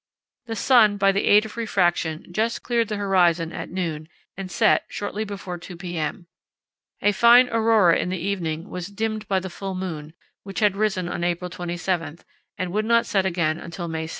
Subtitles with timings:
[0.47, 4.85] The sun by the aid of refraction just cleared the horizon at noon and set
[4.87, 6.25] shortly before 2 p.m.
[7.03, 11.07] A fine aurora in the evening was dimmed by the full moon, which had risen
[11.07, 12.17] on April 27
[12.57, 14.09] and would not set again until May 6.